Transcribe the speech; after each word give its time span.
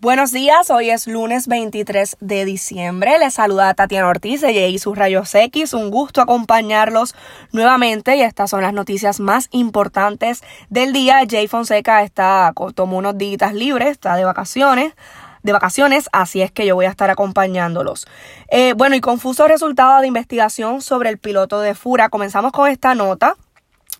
Buenos 0.00 0.32
días, 0.32 0.70
hoy 0.70 0.88
es 0.88 1.06
lunes 1.06 1.46
23 1.46 2.16
de 2.20 2.46
diciembre. 2.46 3.18
Les 3.18 3.34
saluda 3.34 3.74
Tatiana 3.74 4.08
Ortiz 4.08 4.40
de 4.40 4.70
y 4.70 4.78
sus 4.78 4.96
Rayos 4.96 5.34
X. 5.34 5.74
Un 5.74 5.90
gusto 5.90 6.22
acompañarlos 6.22 7.14
nuevamente 7.52 8.16
y 8.16 8.22
estas 8.22 8.48
son 8.48 8.62
las 8.62 8.72
noticias 8.72 9.20
más 9.20 9.48
importantes 9.50 10.42
del 10.70 10.94
día. 10.94 11.20
Jay 11.28 11.48
Fonseca 11.48 12.02
está, 12.02 12.54
tomó 12.74 12.96
unos 12.96 13.18
días 13.18 13.52
libres, 13.52 13.90
está 13.90 14.16
de 14.16 14.24
vacaciones 14.24 14.94
de 15.42 15.52
vacaciones, 15.52 16.08
así 16.12 16.42
es 16.42 16.52
que 16.52 16.66
yo 16.66 16.74
voy 16.74 16.84
a 16.84 16.90
estar 16.90 17.08
acompañándolos. 17.08 18.06
Eh, 18.48 18.74
bueno, 18.74 18.94
y 18.94 19.00
confuso 19.00 19.48
resultado 19.48 20.00
de 20.02 20.06
investigación 20.06 20.82
sobre 20.82 21.08
el 21.08 21.16
piloto 21.16 21.60
de 21.60 21.74
Fura. 21.74 22.10
Comenzamos 22.10 22.52
con 22.52 22.68
esta 22.68 22.94
nota 22.94 23.36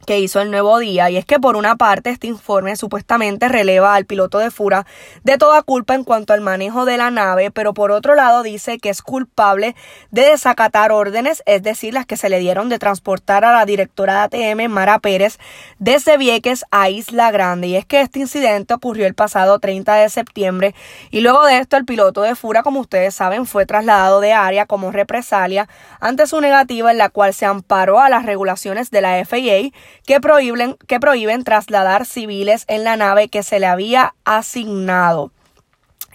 que 0.06 0.18
hizo 0.18 0.40
el 0.40 0.50
nuevo 0.50 0.78
día 0.78 1.10
y 1.10 1.16
es 1.16 1.24
que 1.24 1.38
por 1.38 1.56
una 1.56 1.76
parte 1.76 2.10
este 2.10 2.26
informe 2.26 2.76
supuestamente 2.76 3.48
releva 3.48 3.94
al 3.94 4.06
piloto 4.06 4.38
de 4.38 4.50
Fura 4.50 4.86
de 5.24 5.38
toda 5.38 5.62
culpa 5.62 5.94
en 5.94 6.04
cuanto 6.04 6.32
al 6.32 6.40
manejo 6.40 6.84
de 6.84 6.96
la 6.96 7.10
nave, 7.10 7.50
pero 7.50 7.74
por 7.74 7.90
otro 7.90 8.14
lado 8.14 8.42
dice 8.42 8.78
que 8.78 8.88
es 8.88 9.02
culpable 9.02 9.76
de 10.10 10.22
desacatar 10.22 10.92
órdenes, 10.92 11.42
es 11.46 11.62
decir, 11.62 11.94
las 11.94 12.06
que 12.06 12.16
se 12.16 12.28
le 12.28 12.38
dieron 12.38 12.68
de 12.68 12.78
transportar 12.78 13.44
a 13.44 13.52
la 13.52 13.66
directora 13.66 14.28
de 14.28 14.50
ATM 14.52 14.70
Mara 14.70 14.98
Pérez 14.98 15.38
desde 15.78 16.16
Vieques 16.16 16.64
a 16.70 16.88
Isla 16.88 17.30
Grande. 17.30 17.68
Y 17.68 17.76
es 17.76 17.84
que 17.84 18.00
este 18.00 18.20
incidente 18.20 18.74
ocurrió 18.74 19.06
el 19.06 19.14
pasado 19.14 19.58
30 19.58 19.94
de 19.94 20.08
septiembre 20.08 20.74
y 21.10 21.20
luego 21.20 21.44
de 21.44 21.58
esto 21.58 21.76
el 21.76 21.84
piloto 21.84 22.22
de 22.22 22.34
Fura, 22.34 22.62
como 22.62 22.80
ustedes 22.80 23.14
saben, 23.14 23.46
fue 23.46 23.66
trasladado 23.66 24.20
de 24.20 24.32
área 24.32 24.66
como 24.66 24.90
represalia 24.90 25.68
ante 26.00 26.26
su 26.26 26.40
negativa 26.40 26.90
en 26.90 26.98
la 26.98 27.10
cual 27.10 27.34
se 27.34 27.46
amparó 27.46 28.00
a 28.00 28.08
las 28.08 28.24
regulaciones 28.24 28.90
de 28.90 29.00
la 29.00 29.24
FAA 29.24 29.70
que 30.06 30.20
prohíben, 30.20 30.76
que 30.86 31.00
prohíben 31.00 31.44
trasladar 31.44 32.06
civiles 32.06 32.64
en 32.68 32.84
la 32.84 32.96
nave 32.96 33.28
que 33.28 33.42
se 33.42 33.60
le 33.60 33.66
había 33.66 34.14
asignado 34.24 35.32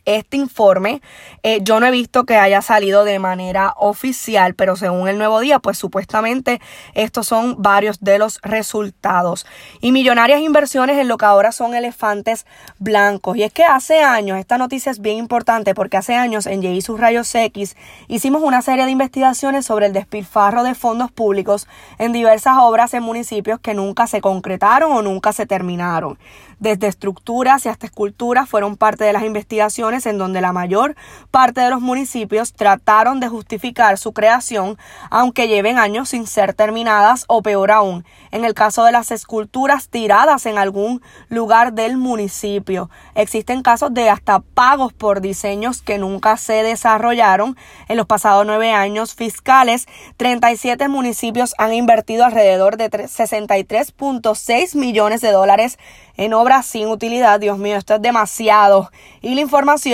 este 0.05 0.37
informe. 0.37 1.01
Eh, 1.43 1.59
yo 1.61 1.79
no 1.79 1.87
he 1.87 1.91
visto 1.91 2.25
que 2.25 2.37
haya 2.37 2.61
salido 2.61 3.03
de 3.03 3.19
manera 3.19 3.73
oficial, 3.77 4.55
pero 4.55 4.75
según 4.75 5.07
el 5.07 5.17
nuevo 5.17 5.39
día, 5.39 5.59
pues 5.59 5.77
supuestamente 5.77 6.61
estos 6.93 7.27
son 7.27 7.55
varios 7.61 7.99
de 7.99 8.19
los 8.19 8.39
resultados. 8.41 9.45
Y 9.81 9.91
millonarias 9.91 10.41
inversiones 10.41 10.97
en 10.97 11.07
lo 11.07 11.17
que 11.17 11.25
ahora 11.25 11.51
son 11.51 11.75
elefantes 11.75 12.45
blancos. 12.79 13.37
Y 13.37 13.43
es 13.43 13.51
que 13.51 13.63
hace 13.63 14.01
años, 14.01 14.37
esta 14.37 14.57
noticia 14.57 14.91
es 14.91 14.99
bien 14.99 15.17
importante 15.17 15.73
porque 15.73 15.97
hace 15.97 16.15
años 16.15 16.45
en 16.45 16.61
J.I. 16.61 16.81
sus 16.81 16.99
rayos 16.99 17.33
X 17.33 17.75
hicimos 18.07 18.41
una 18.43 18.61
serie 18.61 18.85
de 18.85 18.91
investigaciones 18.91 19.65
sobre 19.65 19.87
el 19.87 19.93
despilfarro 19.93 20.63
de 20.63 20.75
fondos 20.75 21.11
públicos 21.11 21.67
en 21.97 22.13
diversas 22.13 22.57
obras 22.59 22.93
en 22.93 23.03
municipios 23.03 23.59
que 23.59 23.73
nunca 23.73 24.07
se 24.07 24.21
concretaron 24.21 24.91
o 24.91 25.01
nunca 25.01 25.33
se 25.33 25.45
terminaron. 25.45 26.17
Desde 26.59 26.87
estructuras 26.87 27.65
y 27.65 27.69
hasta 27.69 27.85
esculturas 27.85 28.47
fueron 28.47 28.77
parte 28.77 29.03
de 29.03 29.13
las 29.13 29.23
investigaciones 29.23 29.94
en 30.03 30.17
donde 30.17 30.41
la 30.41 30.51
mayor 30.51 30.95
parte 31.31 31.61
de 31.61 31.69
los 31.69 31.79
municipios 31.79 32.53
trataron 32.53 33.19
de 33.19 33.29
justificar 33.29 33.97
su 33.97 34.11
creación, 34.11 34.77
aunque 35.09 35.47
lleven 35.47 35.79
años 35.79 36.09
sin 36.09 36.27
ser 36.27 36.53
terminadas 36.53 37.23
o 37.27 37.41
peor 37.41 37.71
aún, 37.71 38.05
en 38.31 38.43
el 38.43 38.53
caso 38.53 38.83
de 38.83 38.91
las 38.91 39.11
esculturas 39.11 39.87
tiradas 39.87 40.45
en 40.45 40.57
algún 40.57 41.01
lugar 41.29 41.73
del 41.73 41.97
municipio. 41.97 42.89
Existen 43.15 43.61
casos 43.61 43.93
de 43.93 44.09
hasta 44.09 44.39
pagos 44.39 44.91
por 44.91 45.21
diseños 45.21 45.81
que 45.81 45.97
nunca 45.97 46.37
se 46.37 46.63
desarrollaron. 46.63 47.57
En 47.87 47.97
los 47.97 48.07
pasados 48.07 48.45
nueve 48.45 48.71
años 48.71 49.15
fiscales, 49.15 49.87
37 50.17 50.87
municipios 50.87 51.53
han 51.57 51.73
invertido 51.73 52.25
alrededor 52.25 52.77
de 52.77 52.89
63.6 52.89 54.75
millones 54.75 55.21
de 55.21 55.31
dólares 55.31 55.77
en 56.17 56.33
obras 56.33 56.65
sin 56.65 56.87
utilidad. 56.87 57.39
Dios 57.39 57.57
mío, 57.57 57.77
esto 57.77 57.95
es 57.95 58.01
demasiado. 58.01 58.89
Y 59.21 59.35
la 59.35 59.41
información 59.41 59.84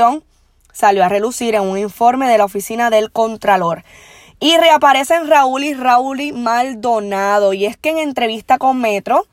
salió 0.72 1.04
a 1.04 1.10
relucir 1.10 1.56
en 1.56 1.64
un 1.64 1.78
informe 1.78 2.30
de 2.30 2.38
la 2.38 2.46
oficina 2.46 2.90
del 2.90 3.12
Contralor. 3.12 3.84
Y 4.40 4.58
reaparecen 4.58 5.28
Raúl 5.28 5.64
y 5.64 5.74
Raúl 5.74 6.22
y 6.22 6.32
Maldonado. 6.32 7.54
Y 7.54 7.66
es 7.66 7.78
que 7.78 7.90
en 7.90 8.00
entrevista 8.00 8.58
con 8.58 8.80
Metro, 8.80 9.26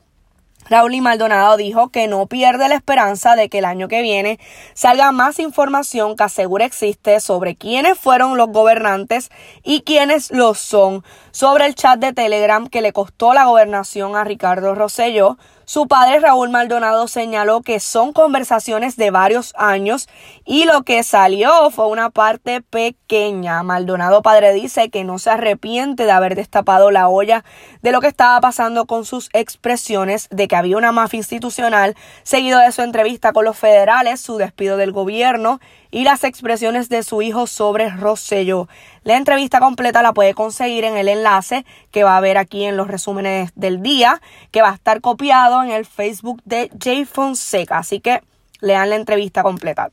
Raúl 0.69 0.95
y 0.95 1.01
Maldonado 1.01 1.57
dijo 1.57 1.89
que 1.89 2.09
no 2.09 2.27
pierde 2.27 2.69
la 2.69 2.75
esperanza 2.75 3.37
de 3.37 3.49
que 3.49 3.59
el 3.59 3.65
año 3.65 3.89
que 3.89 4.03
viene 4.03 4.39
salga 4.75 5.13
más 5.13 5.39
información 5.39 6.15
que 6.15 6.25
asegura 6.25 6.67
existe 6.67 7.21
sobre 7.21 7.57
quiénes 7.57 7.99
fueron 7.99 8.37
los 8.37 8.49
gobernantes 8.49 9.31
y 9.65 9.81
quiénes 9.81 10.31
lo 10.31 10.53
son, 10.53 11.05
sobre 11.31 11.65
el 11.65 11.75
chat 11.75 11.99
de 11.99 12.13
Telegram 12.13 12.67
que 12.67 12.83
le 12.83 12.93
costó 12.93 13.33
la 13.33 13.47
gobernación 13.47 14.15
a 14.15 14.25
Ricardo 14.25 14.75
Rosselló, 14.75 15.39
su 15.69 15.87
padre 15.87 16.19
Raúl 16.19 16.49
Maldonado 16.49 17.09
señaló 17.09 17.61
que 17.61 17.79
son 17.79 18.15
conversaciones 18.15 18.97
de 18.97 19.11
varios 19.11 19.53
años 19.55 20.09
y 20.47 20.65
lo 20.65 20.81
que 20.81 21.03
salió 21.03 21.69
fue 21.71 21.89
una 21.89 22.09
parte 22.09 22.63
pequeña. 22.63 23.63
Maldonado 23.63 24.23
padre 24.23 24.55
dice 24.55 24.89
que 24.89 25.05
no 25.05 25.19
se 25.19 25.29
arrepiente 25.29 26.07
de 26.07 26.11
haber 26.11 26.37
destapado 26.37 26.91
la 26.91 27.11
olla 27.11 27.45
de 27.83 27.93
lo 27.93 28.01
que 28.01 28.07
estaba 28.07 28.41
pasando 28.41 28.87
con 28.87 29.05
sus 29.05 29.29
expresiones 29.35 30.29
de 30.31 30.49
que 30.49 30.57
había 30.57 30.79
una 30.79 30.91
mafia 30.91 31.19
institucional, 31.19 31.97
seguido 32.23 32.61
de 32.61 32.73
su 32.73 32.81
entrevista 32.81 33.35
con 33.35 33.45
los 33.45 33.59
federales, 33.59 34.23
su 34.23 34.39
despido 34.39 34.79
del 34.79 34.93
gobierno 34.93 35.61
y 35.91 36.05
las 36.05 36.25
expresiones 36.25 36.89
de 36.89 37.03
su 37.03 37.21
hijo 37.23 37.47
sobre 37.47 37.91
Rosselló. 37.91 38.69
La 39.03 39.17
entrevista 39.17 39.61
completa 39.61 40.03
la 40.03 40.13
puede 40.13 40.35
conseguir 40.35 40.85
en 40.85 40.97
el 40.97 41.09
enlace 41.09 41.65
que 41.91 42.05
va 42.05 42.17
a 42.17 42.21
ver 42.21 42.37
aquí 42.37 42.65
en 42.65 42.77
los 42.77 42.89
resúmenes 42.89 43.53
del 43.55 43.83
día, 43.83 44.21
que 44.51 44.61
va 44.61 44.71
a 44.71 44.75
estar 44.75 45.01
copiado 45.01 45.58
en 45.63 45.71
el 45.71 45.87
Facebook 45.87 46.41
de 46.45 46.71
Jay 46.83 47.05
Fonseca. 47.05 47.79
Así 47.79 48.01
que 48.01 48.23
lean 48.61 48.91
la 48.91 48.97
entrevista 48.97 49.43
completa. 49.43 49.91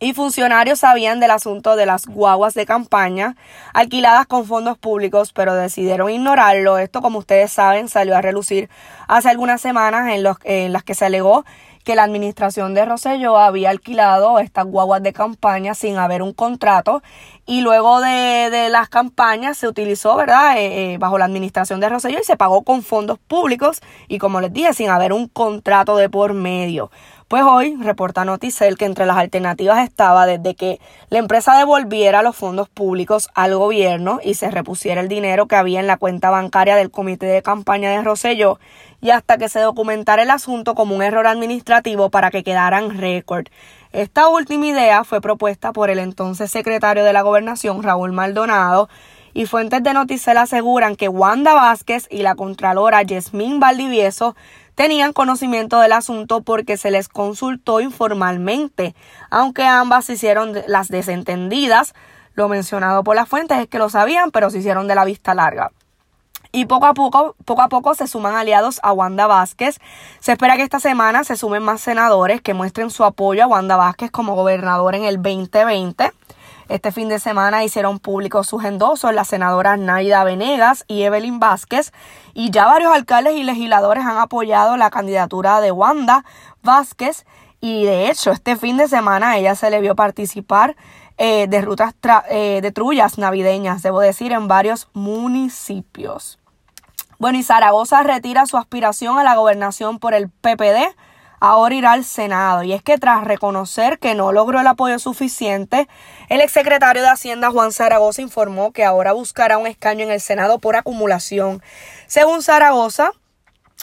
Y 0.00 0.12
funcionarios 0.12 0.80
sabían 0.80 1.20
del 1.20 1.30
asunto 1.30 1.76
de 1.76 1.86
las 1.86 2.06
guaguas 2.06 2.54
de 2.54 2.66
campaña 2.66 3.36
alquiladas 3.72 4.26
con 4.26 4.44
fondos 4.44 4.76
públicos, 4.76 5.32
pero 5.32 5.54
decidieron 5.54 6.10
ignorarlo. 6.10 6.78
Esto, 6.78 7.00
como 7.00 7.20
ustedes 7.20 7.52
saben, 7.52 7.88
salió 7.88 8.16
a 8.16 8.20
relucir 8.20 8.68
hace 9.06 9.30
algunas 9.30 9.60
semanas 9.60 10.12
en, 10.12 10.22
los, 10.22 10.36
en 10.44 10.72
las 10.72 10.82
que 10.82 10.94
se 10.94 11.06
alegó 11.06 11.44
que 11.84 11.94
la 11.94 12.02
administración 12.02 12.74
de 12.74 12.86
Rosselló 12.86 13.38
había 13.38 13.70
alquilado 13.70 14.38
estas 14.38 14.64
guaguas 14.64 15.02
de 15.02 15.12
campaña 15.12 15.74
sin 15.74 15.98
haber 15.98 16.22
un 16.22 16.32
contrato 16.32 17.02
y 17.46 17.60
luego 17.60 18.00
de, 18.00 18.68
las 18.70 18.88
campañas 18.88 19.58
se 19.58 19.68
utilizó, 19.68 20.16
¿verdad?, 20.16 20.56
eh, 20.56 20.94
eh, 20.94 20.98
bajo 20.98 21.18
la 21.18 21.26
administración 21.26 21.80
de 21.80 21.90
Rosselló 21.90 22.18
y 22.18 22.24
se 22.24 22.38
pagó 22.38 22.62
con 22.62 22.82
fondos 22.82 23.18
públicos 23.18 23.80
y 24.08 24.18
como 24.18 24.40
les 24.40 24.52
dije, 24.52 24.72
sin 24.72 24.88
haber 24.88 25.12
un 25.12 25.28
contrato 25.28 25.96
de 25.96 26.08
por 26.08 26.32
medio. 26.32 26.90
Pues 27.34 27.42
hoy 27.42 27.76
reporta 27.80 28.24
Noticel 28.24 28.78
que 28.78 28.84
entre 28.84 29.06
las 29.06 29.16
alternativas 29.16 29.82
estaba 29.82 30.24
desde 30.24 30.54
que 30.54 30.78
la 31.08 31.18
empresa 31.18 31.58
devolviera 31.58 32.22
los 32.22 32.36
fondos 32.36 32.68
públicos 32.68 33.28
al 33.34 33.56
gobierno 33.56 34.20
y 34.22 34.34
se 34.34 34.52
repusiera 34.52 35.00
el 35.00 35.08
dinero 35.08 35.48
que 35.48 35.56
había 35.56 35.80
en 35.80 35.88
la 35.88 35.96
cuenta 35.96 36.30
bancaria 36.30 36.76
del 36.76 36.92
comité 36.92 37.26
de 37.26 37.42
campaña 37.42 37.90
de 37.90 38.02
Rosselló 38.02 38.60
y 39.00 39.10
hasta 39.10 39.36
que 39.36 39.48
se 39.48 39.58
documentara 39.58 40.22
el 40.22 40.30
asunto 40.30 40.76
como 40.76 40.94
un 40.94 41.02
error 41.02 41.26
administrativo 41.26 42.08
para 42.08 42.30
que 42.30 42.44
quedaran 42.44 42.98
récord. 42.98 43.46
Esta 43.90 44.28
última 44.28 44.66
idea 44.66 45.02
fue 45.02 45.20
propuesta 45.20 45.72
por 45.72 45.90
el 45.90 45.98
entonces 45.98 46.52
secretario 46.52 47.02
de 47.02 47.12
la 47.12 47.22
gobernación, 47.22 47.82
Raúl 47.82 48.12
Maldonado, 48.12 48.88
y 49.36 49.46
fuentes 49.46 49.82
de 49.82 49.92
Noticel 49.92 50.36
aseguran 50.36 50.94
que 50.94 51.08
Wanda 51.08 51.54
Vázquez 51.54 52.06
y 52.08 52.22
la 52.22 52.36
contralora 52.36 53.02
Yasmín 53.02 53.58
Valdivieso 53.58 54.36
tenían 54.74 55.12
conocimiento 55.12 55.80
del 55.80 55.92
asunto 55.92 56.42
porque 56.42 56.76
se 56.76 56.90
les 56.90 57.08
consultó 57.08 57.80
informalmente, 57.80 58.94
aunque 59.30 59.64
ambas 59.64 60.06
se 60.06 60.14
hicieron 60.14 60.54
las 60.66 60.88
desentendidas. 60.88 61.94
Lo 62.34 62.48
mencionado 62.48 63.04
por 63.04 63.16
las 63.16 63.28
fuentes 63.28 63.58
es 63.58 63.68
que 63.68 63.78
lo 63.78 63.88
sabían, 63.88 64.30
pero 64.30 64.50
se 64.50 64.58
hicieron 64.58 64.88
de 64.88 64.94
la 64.94 65.04
vista 65.04 65.34
larga. 65.34 65.70
Y 66.54 66.66
poco 66.66 66.86
a 66.86 66.94
poco, 66.94 67.34
poco 67.44 67.62
a 67.62 67.68
poco 67.68 67.96
se 67.96 68.06
suman 68.06 68.36
aliados 68.36 68.78
a 68.84 68.92
Wanda 68.92 69.26
Vázquez. 69.26 69.80
Se 70.20 70.30
espera 70.30 70.56
que 70.56 70.62
esta 70.62 70.78
semana 70.78 71.24
se 71.24 71.36
sumen 71.36 71.64
más 71.64 71.80
senadores 71.80 72.40
que 72.40 72.54
muestren 72.54 72.90
su 72.90 73.02
apoyo 73.02 73.42
a 73.42 73.46
Wanda 73.48 73.74
Vázquez 73.76 74.12
como 74.12 74.36
gobernador 74.36 74.94
en 74.94 75.02
el 75.02 75.16
2020. 75.16 76.12
Este 76.68 76.92
fin 76.92 77.10
de 77.10 77.18
semana 77.18 77.62
hicieron 77.62 77.98
públicos 77.98 78.46
sus 78.46 78.64
endosos 78.64 79.12
las 79.12 79.28
senadoras 79.28 79.78
Naida 79.78 80.24
Venegas 80.24 80.84
y 80.88 81.02
Evelyn 81.02 81.38
Vázquez 81.38 81.92
y 82.32 82.50
ya 82.50 82.66
varios 82.66 82.94
alcaldes 82.94 83.36
y 83.36 83.44
legisladores 83.44 84.04
han 84.04 84.16
apoyado 84.16 84.78
la 84.78 84.90
candidatura 84.90 85.60
de 85.60 85.72
Wanda 85.72 86.24
Vázquez 86.62 87.26
y 87.60 87.84
de 87.84 88.10
hecho 88.10 88.30
este 88.30 88.56
fin 88.56 88.78
de 88.78 88.88
semana 88.88 89.36
ella 89.36 89.54
se 89.54 89.68
le 89.68 89.80
vio 89.80 89.94
participar 89.94 90.74
eh, 91.18 91.46
de 91.48 91.60
rutas 91.60 91.94
eh, 92.30 92.60
de 92.62 92.72
trullas 92.72 93.18
navideñas, 93.18 93.82
debo 93.82 94.00
decir, 94.00 94.32
en 94.32 94.48
varios 94.48 94.88
municipios. 94.94 96.38
Bueno, 97.18 97.38
y 97.38 97.42
Zaragoza 97.42 98.02
retira 98.02 98.46
su 98.46 98.56
aspiración 98.56 99.18
a 99.18 99.22
la 99.22 99.36
gobernación 99.36 99.98
por 99.98 100.14
el 100.14 100.28
PPD 100.28 100.94
ahora 101.44 101.74
irá 101.74 101.92
al 101.92 102.04
Senado. 102.04 102.62
Y 102.62 102.72
es 102.72 102.82
que 102.82 102.98
tras 102.98 103.24
reconocer 103.24 103.98
que 103.98 104.14
no 104.14 104.32
logró 104.32 104.60
el 104.60 104.66
apoyo 104.66 104.98
suficiente, 104.98 105.88
el 106.28 106.40
exsecretario 106.40 107.02
de 107.02 107.08
Hacienda 107.08 107.50
Juan 107.50 107.72
Zaragoza 107.72 108.22
informó 108.22 108.72
que 108.72 108.84
ahora 108.84 109.12
buscará 109.12 109.58
un 109.58 109.66
escaño 109.66 110.04
en 110.04 110.10
el 110.10 110.20
Senado 110.20 110.58
por 110.58 110.76
acumulación. 110.76 111.62
Según 112.06 112.42
Zaragoza, 112.42 113.12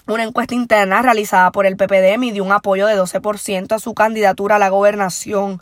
una 0.07 0.23
encuesta 0.23 0.55
interna 0.55 1.03
realizada 1.03 1.51
por 1.51 1.67
el 1.67 1.77
PPD 1.77 2.17
midió 2.17 2.43
un 2.43 2.51
apoyo 2.51 2.87
de 2.87 2.97
12% 2.99 3.75
a 3.75 3.79
su 3.79 3.93
candidatura 3.93 4.55
a 4.55 4.59
la 4.59 4.69
gobernación. 4.69 5.61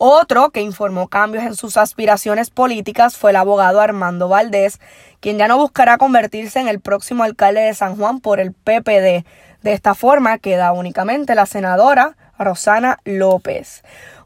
Otro 0.00 0.50
que 0.50 0.60
informó 0.60 1.08
cambios 1.08 1.42
en 1.42 1.56
sus 1.56 1.76
aspiraciones 1.76 2.50
políticas 2.50 3.16
fue 3.16 3.30
el 3.30 3.36
abogado 3.36 3.80
Armando 3.80 4.28
Valdés, 4.28 4.78
quien 5.18 5.38
ya 5.38 5.48
no 5.48 5.58
buscará 5.58 5.98
convertirse 5.98 6.60
en 6.60 6.68
el 6.68 6.78
próximo 6.78 7.24
alcalde 7.24 7.62
de 7.62 7.74
San 7.74 7.96
Juan 7.96 8.20
por 8.20 8.38
el 8.38 8.52
PPD. 8.52 9.26
De 9.62 9.72
esta 9.72 9.96
forma 9.96 10.38
queda 10.38 10.70
únicamente 10.70 11.34
la 11.34 11.46
senadora 11.46 12.16
Rosana 12.38 13.00
López. 13.04 13.82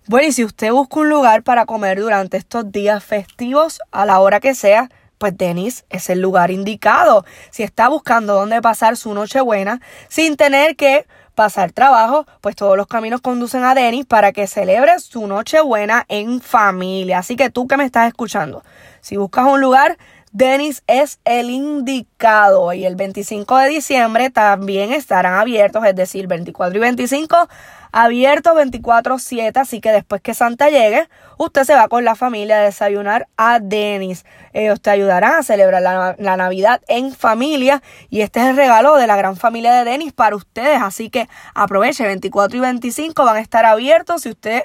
Bueno, 0.06 0.28
y 0.28 0.32
si 0.32 0.44
usted 0.44 0.72
busca 0.72 1.00
un 1.00 1.08
lugar 1.08 1.42
para 1.42 1.64
comer 1.64 1.98
durante 1.98 2.36
estos 2.36 2.70
días 2.70 3.02
festivos, 3.02 3.80
a 3.92 4.04
la 4.04 4.20
hora 4.20 4.40
que 4.40 4.54
sea, 4.54 4.90
pues 5.16 5.38
Denis 5.38 5.86
es 5.88 6.10
el 6.10 6.20
lugar 6.20 6.50
indicado. 6.50 7.24
Si 7.50 7.62
está 7.62 7.88
buscando 7.88 8.34
dónde 8.34 8.60
pasar 8.60 8.98
su 8.98 9.14
noche 9.14 9.40
buena 9.40 9.80
sin 10.08 10.36
tener 10.36 10.76
que 10.76 11.06
pasar 11.34 11.72
trabajo, 11.72 12.26
pues 12.40 12.56
todos 12.56 12.76
los 12.76 12.86
caminos 12.86 13.20
conducen 13.20 13.64
a 13.64 13.74
Denis 13.74 14.06
para 14.06 14.32
que 14.32 14.46
celebre 14.46 14.98
su 15.00 15.26
noche 15.26 15.60
buena 15.60 16.04
en 16.08 16.40
familia. 16.40 17.18
Así 17.18 17.36
que 17.36 17.50
tú 17.50 17.66
que 17.66 17.76
me 17.76 17.84
estás 17.84 18.08
escuchando, 18.08 18.62
si 19.00 19.16
buscas 19.16 19.46
un 19.46 19.60
lugar, 19.60 19.98
Denis 20.32 20.82
es 20.86 21.20
el 21.26 21.50
indicado 21.50 22.72
y 22.72 22.86
el 22.86 22.96
25 22.96 23.58
de 23.58 23.68
diciembre 23.68 24.30
también 24.30 24.90
estarán 24.90 25.34
abiertos, 25.34 25.84
es 25.84 25.94
decir, 25.94 26.26
24 26.26 26.78
y 26.78 26.80
25 26.80 27.48
abiertos 27.92 28.54
24/7, 28.54 29.60
así 29.60 29.82
que 29.82 29.92
después 29.92 30.22
que 30.22 30.32
Santa 30.32 30.70
llegue, 30.70 31.06
usted 31.36 31.64
se 31.64 31.74
va 31.74 31.88
con 31.88 32.06
la 32.06 32.14
familia 32.14 32.60
a 32.60 32.62
desayunar 32.62 33.28
a 33.36 33.58
Denis. 33.60 34.24
Ellos 34.54 34.80
te 34.80 34.88
ayudarán 34.88 35.34
a 35.34 35.42
celebrar 35.42 35.82
la, 35.82 36.16
la, 36.18 36.36
Navidad 36.38 36.80
en 36.88 37.12
familia 37.12 37.82
y 38.08 38.22
este 38.22 38.40
es 38.40 38.46
el 38.46 38.56
regalo 38.56 38.96
de 38.96 39.06
la 39.06 39.16
gran 39.16 39.36
familia 39.36 39.74
de 39.74 39.84
Denis 39.84 40.14
para 40.14 40.34
ustedes, 40.34 40.80
así 40.80 41.10
que 41.10 41.28
aproveche 41.54 42.04
24 42.04 42.56
y 42.56 42.60
25 42.60 43.22
van 43.22 43.36
a 43.36 43.40
estar 43.40 43.66
abiertos 43.66 44.22
si 44.22 44.30
usted 44.30 44.62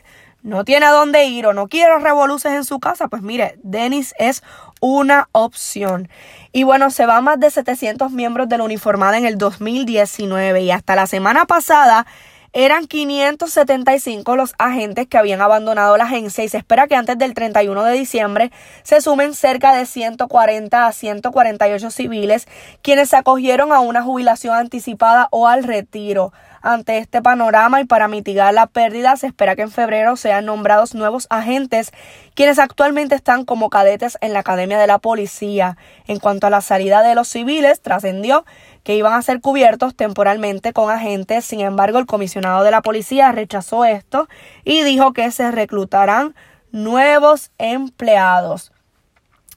no 0.48 0.64
tiene 0.64 0.86
a 0.86 0.92
dónde 0.92 1.26
ir 1.26 1.46
o 1.46 1.54
no 1.54 1.68
quiere 1.68 2.00
revoluciones 2.00 2.60
en 2.60 2.64
su 2.64 2.80
casa, 2.80 3.10
pues 3.10 3.22
mire, 3.22 3.60
Denis 3.64 4.16
es 4.18 4.44
una 4.80 5.28
opción. 5.34 6.08
Y 6.54 6.64
bueno, 6.64 6.90
se 6.90 7.06
van 7.06 7.26
más 7.26 7.38
de 7.40 7.52
700 7.52 8.12
miembros 8.12 8.48
de 8.48 8.58
la 8.58 8.64
uniformada 8.64 9.18
en 9.18 9.26
el 9.26 9.38
2019 9.38 10.62
y 10.62 10.72
hasta 10.72 10.96
la 10.96 11.06
semana 11.06 11.46
pasada 11.46 12.08
eran 12.54 12.88
575 12.88 14.38
los 14.38 14.56
agentes 14.58 15.06
que 15.08 15.18
habían 15.18 15.42
abandonado 15.42 15.98
la 15.98 16.06
agencia 16.06 16.46
y 16.46 16.50
se 16.50 16.58
espera 16.58 16.88
que 16.88 16.96
antes 16.96 17.18
del 17.18 17.34
31 17.34 17.84
de 17.84 17.94
diciembre 17.94 18.52
se 18.84 19.02
sumen 19.02 19.34
cerca 19.34 19.76
de 19.76 19.86
140 19.86 20.88
a 20.88 20.92
148 20.94 21.92
civiles 21.92 22.48
quienes 22.82 23.10
se 23.10 23.18
acogieron 23.18 23.74
a 23.74 23.82
una 23.82 24.02
jubilación 24.02 24.56
anticipada 24.56 25.28
o 25.32 25.48
al 25.48 25.66
retiro. 25.66 26.32
Ante 26.62 26.98
este 26.98 27.22
panorama 27.22 27.82
y 27.82 27.86
para 27.86 28.08
mitigar 28.08 28.54
la 28.54 28.68
pérdida, 28.68 29.16
se 29.16 29.28
espera 29.28 29.56
que 29.56 29.62
en 29.64 29.72
febrero 29.72 30.16
sean 30.16 30.46
nombrados 30.46 30.96
nuevos 30.96 31.28
agentes, 31.30 31.92
quienes 32.36 32.60
actualmente 32.60 33.16
están 33.16 33.46
como 33.46 33.70
cadetes 33.70 34.18
en 34.22 34.34
la 34.34 34.40
Academia 34.40 34.80
de 34.80 34.88
la 34.88 35.00
Policía. 35.00 35.78
En 36.08 36.20
cuanto 36.20 36.48
a 36.48 36.50
la 36.50 36.62
salida 36.62 37.04
de 37.04 37.16
los 37.16 37.28
civiles, 37.28 37.82
trascendió 37.82 38.46
que 38.84 38.96
iban 38.96 39.14
a 39.14 39.22
ser 39.22 39.42
cubiertos 39.42 39.96
temporalmente 39.96 40.74
con 40.74 40.90
agentes. 40.90 41.46
Sin 41.46 41.60
embargo, 41.60 42.00
el 42.00 42.06
comisionado 42.06 42.64
de 42.64 42.72
la 42.72 42.82
policía 42.82 43.32
rechazó 43.32 43.86
esto 43.86 44.28
y 44.64 44.84
dijo 44.84 45.14
que 45.14 45.32
se 45.32 45.52
reclutarán 45.52 46.36
nuevos 46.72 47.52
empleados. 47.58 48.72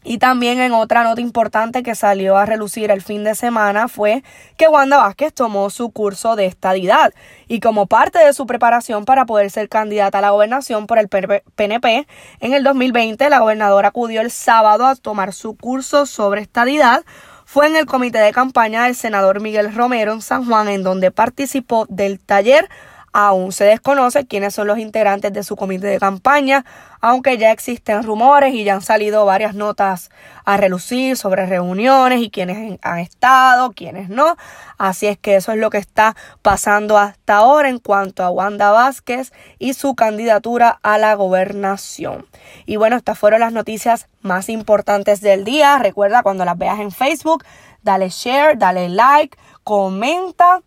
Y 0.03 0.17
también 0.17 0.61
en 0.61 0.73
otra 0.73 1.05
nota 1.05 1.21
importante 1.21 1.83
que 1.83 1.95
salió 1.95 2.39
a 2.39 2.47
relucir 2.47 2.91
el 2.91 3.03
fin 3.03 3.23
de 3.23 3.35
semana 3.35 3.87
fue 3.87 4.25
que 4.57 4.67
Wanda 4.67 4.97
Vázquez 4.97 5.35
tomó 5.35 5.69
su 5.69 5.91
curso 5.91 6.37
de 6.37 6.47
estadidad 6.47 7.13
y 7.49 7.61
como 7.61 7.87
parte 7.87 8.19
de 8.19 8.33
su 8.33 8.47
preparación 8.47 9.05
para 9.05 9.27
poder 9.27 9.51
ser 9.51 9.69
candidata 9.69 10.19
a 10.19 10.23
la 10.23 10.31
gobernación 10.31 10.87
por 10.87 10.99
el 10.99 11.09
PNP 11.09 12.07
en 12.41 12.55
el 12.55 12.65
2020, 12.65 13.29
la 13.29 13.41
gobernadora 13.41 13.89
acudió 13.89 14.23
el 14.23 14.31
sábado 14.31 14.87
a 14.87 14.97
tomar 14.97 15.35
su 15.35 15.55
curso 15.57 16.07
sobre 16.07 16.41
estadidad. 16.41 17.05
Fue 17.45 17.67
en 17.67 17.77
el 17.77 17.85
comité 17.85 18.21
de 18.21 18.33
campaña 18.33 18.85
del 18.85 18.95
senador 18.95 19.41
Miguel 19.41 19.75
Romero 19.75 20.13
en 20.13 20.23
San 20.23 20.47
Juan 20.47 20.69
en 20.69 20.83
donde 20.83 21.11
participó 21.11 21.85
del 21.91 22.21
taller 22.21 22.69
Aún 23.13 23.51
se 23.51 23.65
desconoce 23.65 24.27
quiénes 24.27 24.55
son 24.55 24.69
los 24.69 24.79
integrantes 24.79 25.33
de 25.33 25.43
su 25.43 25.57
comité 25.57 25.89
de 25.89 25.99
campaña, 25.99 26.65
aunque 27.01 27.39
ya 27.39 27.51
existen 27.51 28.05
rumores 28.05 28.55
y 28.55 28.63
ya 28.63 28.75
han 28.75 28.83
salido 28.83 29.25
varias 29.25 29.55
notas 29.55 30.11
a 30.45 30.57
relucir 30.57 31.17
sobre 31.17 31.47
reuniones 31.47 32.21
y 32.21 32.31
quiénes 32.31 32.79
han 32.83 32.99
estado, 33.01 33.73
quiénes 33.73 34.11
no. 34.11 34.37
Así 34.79 35.09
es 35.09 35.19
que 35.19 35.35
eso 35.35 35.51
es 35.51 35.59
lo 35.59 35.71
que 35.71 35.79
está 35.79 36.15
pasando 36.43 36.99
hasta 36.99 37.37
ahora 37.37 37.69
en 37.69 37.79
cuanto 37.79 38.23
a 38.23 38.31
Wanda 38.31 38.71
Vázquez 38.71 39.33
y 39.59 39.75
su 39.75 39.97
candidatura 39.97 40.79
a 40.83 40.97
la 40.99 41.15
gobernación. 41.15 42.27
Y 42.65 42.77
bueno, 42.77 42.97
estas 42.97 43.19
fueron 43.19 43.41
las 43.41 43.53
noticias 43.53 44.09
más 44.21 44.49
importantes 44.49 45.21
del 45.21 45.45
día. 45.45 45.79
Recuerda 45.79 46.23
cuando 46.23 46.45
las 46.45 46.57
veas 46.57 46.79
en 46.79 46.93
Facebook, 46.93 47.45
dale 47.83 48.09
share, 48.09 48.57
dale 48.57 48.89
like, 48.89 49.37
comenta 49.65 50.63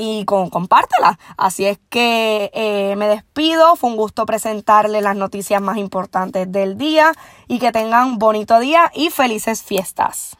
y 0.00 0.24
con, 0.24 0.48
compártela. 0.48 1.18
Así 1.36 1.66
es 1.66 1.78
que 1.90 2.50
eh, 2.54 2.94
me 2.96 3.06
despido. 3.06 3.76
Fue 3.76 3.90
un 3.90 3.96
gusto 3.96 4.24
presentarle 4.24 5.02
las 5.02 5.14
noticias 5.14 5.60
más 5.60 5.76
importantes 5.76 6.50
del 6.50 6.78
día 6.78 7.12
y 7.48 7.58
que 7.58 7.70
tengan 7.70 8.18
bonito 8.18 8.58
día 8.58 8.90
y 8.94 9.10
felices 9.10 9.62
fiestas. 9.62 10.39